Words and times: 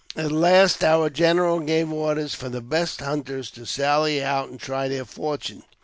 51 0.15 0.25
At 0.25 0.31
last 0.31 0.83
our 0.83 1.11
general 1.11 1.59
gave 1.59 1.91
orders 1.91 2.33
for 2.33 2.49
the 2.49 2.59
best 2.59 3.01
hunters 3.01 3.51
to 3.51 3.67
sally 3.67 4.23
out 4.23 4.49
and 4.49 4.59
try 4.59 4.87
their 4.87 5.05
fortune. 5.05 5.61